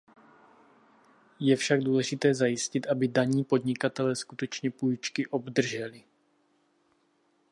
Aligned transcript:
Je 1.39 1.55
však 1.55 1.81
důležité 1.83 2.33
zajistit, 2.35 2.87
aby 2.87 3.07
daní 3.07 3.43
podnikatelé 3.43 4.15
skutečně 4.15 4.71
půjčky 4.71 5.27
obdrželi. 5.27 6.03